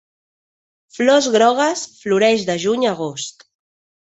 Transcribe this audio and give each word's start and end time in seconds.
Flors 0.99 1.27
grogues, 1.35 1.83
floreix 1.99 2.47
de 2.51 2.59
juny 2.67 2.89
a 2.89 2.91
agost. 2.95 3.47